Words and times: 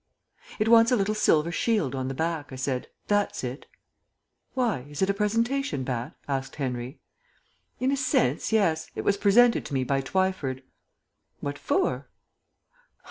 "It 0.57 0.67
wants 0.67 0.91
a 0.91 0.95
little 0.95 1.13
silver 1.13 1.51
shield 1.51 1.93
on 1.93 2.07
the 2.07 2.15
back," 2.15 2.51
I 2.51 2.55
said. 2.55 2.87
"That's 3.05 3.43
it." 3.43 3.67
"Why, 4.55 4.79
is 4.89 5.03
it 5.03 5.11
a 5.11 5.13
presentation 5.13 5.83
bat?" 5.83 6.15
asked 6.27 6.55
Henry. 6.55 6.99
"In 7.79 7.91
a 7.91 7.97
sense, 7.97 8.51
yes. 8.51 8.89
It 8.95 9.03
was 9.03 9.15
presented 9.15 9.63
to 9.65 9.75
me 9.75 9.83
by 9.83 10.01
Twyford." 10.01 10.63
"What 11.39 11.59
for?" 11.59 12.07